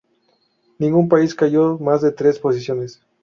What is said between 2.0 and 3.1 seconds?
de tres posiciones.